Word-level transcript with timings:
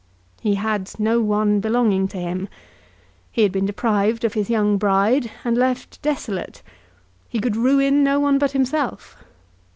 He 0.41 0.55
had 0.55 0.93
no 0.99 1.21
one 1.21 1.59
belonging 1.59 2.07
to 2.07 2.17
him. 2.17 2.49
He 3.31 3.43
had 3.43 3.51
been 3.51 3.67
deprived 3.67 4.23
of 4.25 4.33
his 4.33 4.49
young 4.49 4.79
bride, 4.79 5.29
and 5.45 5.55
left 5.55 6.01
desolate. 6.01 6.63
He 7.29 7.37
could 7.39 7.55
ruin 7.55 8.03
no 8.03 8.19
one 8.19 8.39
but 8.39 8.53
himself. 8.53 9.15